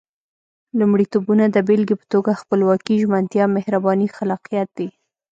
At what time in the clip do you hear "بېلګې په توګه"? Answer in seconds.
1.67-2.39